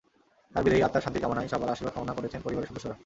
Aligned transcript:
তাঁর 0.53 0.63
বিদেহী 0.65 0.81
আত্মার 0.85 1.03
শান্তি 1.05 1.19
কামনায় 1.23 1.49
সবার 1.53 1.71
আশীর্বাদ 1.73 1.93
কামনা 1.97 2.13
করেছেন 2.17 2.39
পরিবারের 2.45 2.69
সদস্যরা। 2.71 2.95